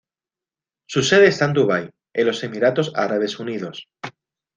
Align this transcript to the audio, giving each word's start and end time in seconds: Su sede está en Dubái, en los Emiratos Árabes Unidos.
Su 0.89 1.03
sede 1.03 1.27
está 1.27 1.45
en 1.45 1.53
Dubái, 1.53 1.91
en 2.15 2.25
los 2.25 2.43
Emiratos 2.43 2.91
Árabes 2.95 3.37
Unidos. 3.37 3.87